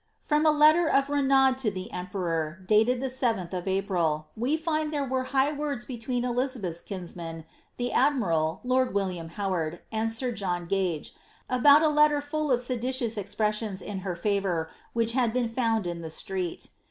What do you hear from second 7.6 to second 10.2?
the admiral, lord William Howard, and